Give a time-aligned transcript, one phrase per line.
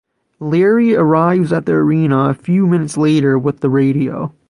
[0.39, 4.33] Larry arrives at the arena a few minutes later with the radio.